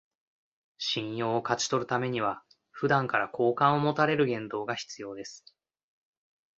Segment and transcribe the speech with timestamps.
[0.79, 5.45] 信用を勝ち取るためには、普段から好感を持たれる言動が必要です